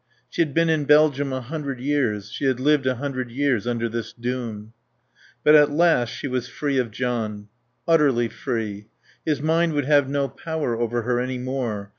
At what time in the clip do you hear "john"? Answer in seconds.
6.89-7.49